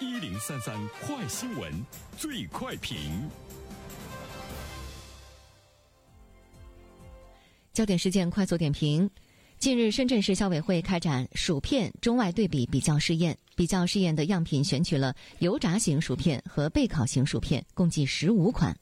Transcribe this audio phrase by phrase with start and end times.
[0.00, 1.72] 一零三三快新闻，
[2.16, 3.28] 最快评。
[7.72, 9.10] 焦点事件快速点评。
[9.58, 18.76] 近日，深圳市消委会开展薯片中外对比比较试验，比较试验的样品选取了油炸型薯片和焙烤型薯片，共计十五款。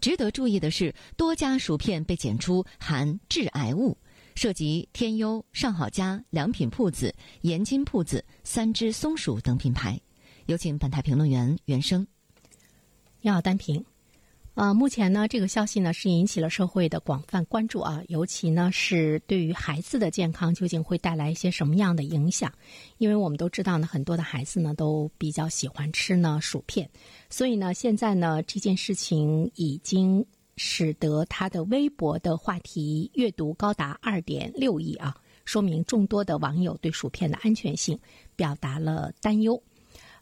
[0.00, 3.96] 值得注意的是，多家薯片被检出含致癌物，
[4.34, 10.00] 涉及天优、上好佳、良品铺子、盐津铺子、三只松鼠等品牌。
[10.46, 12.06] 有请本台评论员袁生。
[13.20, 13.84] 你好，单平。
[14.54, 22.50] 呃，目前呢，这个消息呢是引起了社会的广泛关注啊，尤其呢是对于孩子的健康究竟会带来一些什么样的影响？
[22.98, 26.88] 因为我们都知道呢，很多的孩子呢都比较喜欢吃呢薯片，
[27.28, 30.24] 所以呢，现在呢这件事情已经
[30.56, 37.98] 使得他的微博的话题阅读高达二点六亿啊，说明众多的网友对薯片的安全性
[38.36, 39.60] 表达了担忧。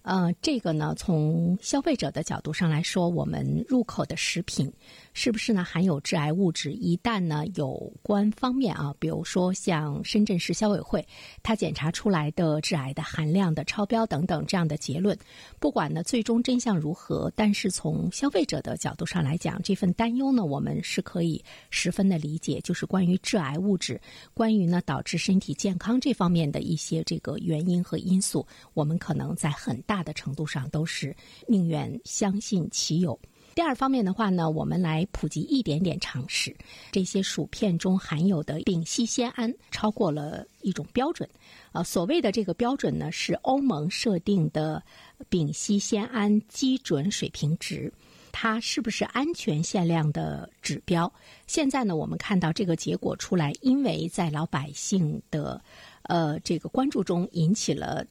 [0.05, 4.71] 呃，这个呢，从消费者的角度上来说，我们入口的食品
[5.15, 6.73] 是不是呢含有致癌物质？
[6.73, 11.02] 一旦呢有关方面啊，比如说像深圳市消委会，
[11.43, 15.19] 它检查出来的致癌的含量的超标等等这样的结论，
[15.59, 23.99] 不管呢最终真相如何，但是从消费者的角度上来讲，这份担忧呢，我们是可以十分的理解，就是关于致癌物质，
[24.35, 29.93] 关于呢导致身体健康这方面的一些这个原因和因素，我们可能在很大。
[29.95, 31.14] 大的程度上都是
[31.46, 33.16] 宁愿相信其有。
[33.54, 36.52] 第二方面的话呢，我们来普及一点点常识：
[36.90, 41.30] 这些薯片中含有的丙烯酰胺超过了一种标准。
[41.70, 44.82] 啊，所谓的这个标准呢，是欧盟设定的
[45.28, 47.92] 丙烯酰胺基准水平值。
[48.32, 51.12] 它是不是安全限量的指标？
[51.46, 55.62] 现在呢，我们看到这个结果出来，因为在老百姓的
[56.02, 58.04] 呃这个关注中引起了。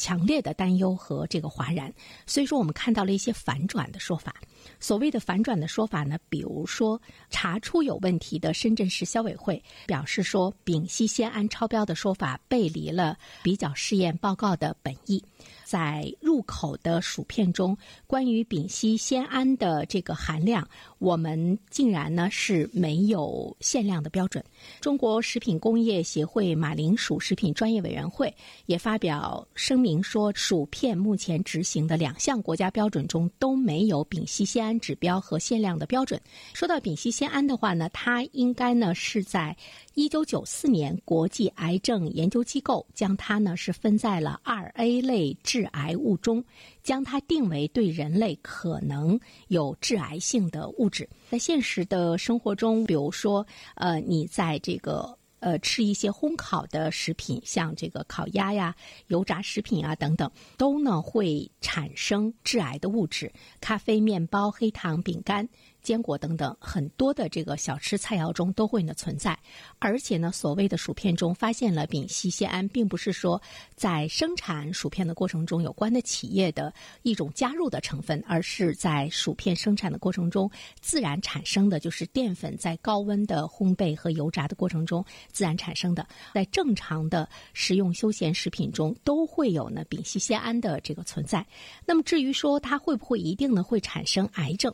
[0.00, 1.92] 强烈的担忧和这个哗然，
[2.26, 4.34] 所以说我们看到了一些反转的说法。
[4.78, 15.22] 所谓的反转的说法呢，比如说查出有问题的深圳市消委会表示说，丙烯酰胺超标的说法背离了比较试验报告的本意。
[15.64, 17.76] 在入口的薯片中，
[18.06, 24.44] 关于丙烯酰胺的这个含量，我们竟然呢是没有限量的标准。
[24.80, 28.34] 中国食品工业协会马铃薯食品专业委员会
[28.66, 36.20] 也发表声明您说，薯片目前执行的两项国家标准中都没有丙烯酰胺指标和限量的标准。
[36.54, 39.56] 说到丙烯酰胺的话呢，它应该呢是在。
[39.94, 46.42] 一九九四年，国际癌症研究机构将它呢是分在了二 A 类致癌物中，
[46.84, 49.18] 将它定为对人类可能
[49.48, 51.06] 有致癌性的物质。
[51.28, 58.74] 在现实的生活中，比如说，呃，你在这个呃吃一些烘烤的食品，像这个烤鸭呀、
[59.08, 63.32] 油炸食品啊等等，都呢会产生致癌的物质。
[63.60, 65.48] 咖啡、面包、黑糖、饼干。
[65.82, 69.38] 坚果等等很多的这个小吃菜肴中都会呢存在，
[69.78, 73.40] 而且呢，所谓的薯片中发现了丙烯酰胺，并不是说
[73.74, 86.06] 在生产薯片的过程中有关的企业的一种加入的成分，而是在薯片生产的过程中自然产生的，就是淀粉在高温的烘焙和油炸的过程中自然产生的。
[86.34, 91.44] 在正常的食用休闲食品中都会有呢丙烯酰胺的这个存在。
[91.86, 94.72] 那么至于说它会不会一定呢会产生癌症？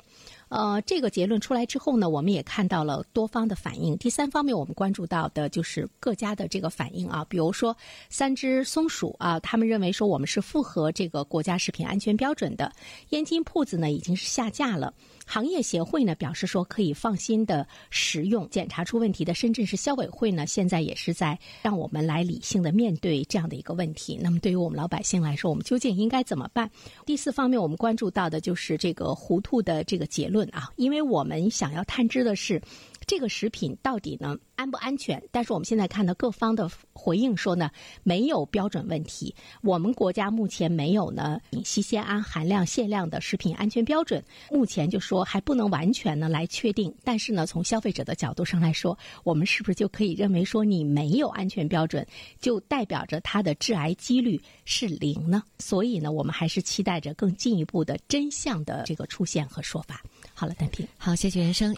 [0.48, 3.96] 呃，这个结论出来之后呢，我们也看到了多方的反应。
[3.98, 7.76] 第三方面，我们关注到的就是各家的这个反应啊，比如说
[8.10, 12.72] 三只松鼠啊，他们认为说我们是符合这个国家食品安全标准的。
[13.08, 14.94] 燕京铺子呢已经是下架了。
[15.28, 18.48] 行业协会呢表示说可以放心的食用。
[18.48, 24.16] 检查出问题的深圳市消委会呢，现在也是在让我们来理性的面对这样的一个问题。
[24.22, 26.70] 那么对于我们老百姓来说，我们究竟应该怎么办？
[27.04, 32.60] 第四方面，我们关注到的就是这个糊涂的这个结论论啊，因为我们想要探知的是。
[33.06, 35.22] 这个食品到底呢安不安全？
[35.30, 37.70] 但是我们现在看到各方的回应说呢，
[38.02, 39.34] 没有标准问题。
[39.62, 46.92] 我们国家目前没有呢丙烯酰胺含量限量的食品安全标准，目前就说还不能完全呢来确定。
[47.04, 52.04] 但是呢，从消费者的角度上来说，我们是不是就可以认为说你没有安全标准，
[52.40, 55.42] 就代表着它的致癌几率是零呢？
[55.58, 60.02] 所以呢，我们还是期待着更进一步的真相的这个出现和说法。
[60.34, 61.74] 好了，单平，好，谢谢袁生。